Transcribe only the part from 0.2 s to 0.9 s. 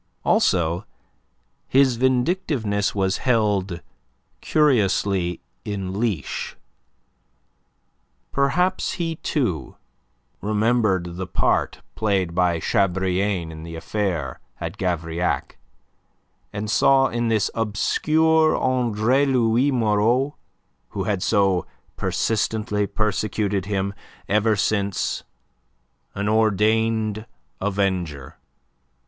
Also